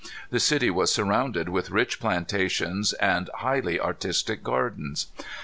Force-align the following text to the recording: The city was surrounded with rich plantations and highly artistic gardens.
The 0.31 0.39
city 0.39 0.71
was 0.71 0.91
surrounded 0.91 1.47
with 1.49 1.69
rich 1.69 1.99
plantations 1.99 2.93
and 2.93 3.29
highly 3.35 3.79
artistic 3.79 4.41
gardens. 4.43 5.05